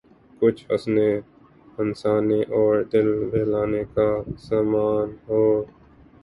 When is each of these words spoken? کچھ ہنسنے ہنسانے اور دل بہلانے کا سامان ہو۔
کچھ 0.41 0.61
ہنسنے 0.69 1.09
ہنسانے 1.77 2.39
اور 2.57 2.73
دل 2.93 3.07
بہلانے 3.31 3.83
کا 3.93 4.07
سامان 4.39 5.07
ہو۔ 5.27 5.43